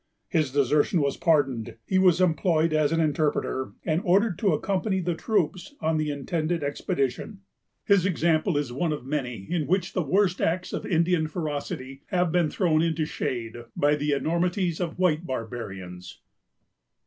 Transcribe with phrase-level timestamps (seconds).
[0.29, 5.13] His desertion was pardoned; he was employed as an interpreter, and ordered to accompany the
[5.13, 7.41] troops on the intended expedition.
[7.85, 12.31] His example is one of many in which the worst acts of Indian ferocity have
[12.31, 16.17] been thrown into shade by the enormities of white barbarians.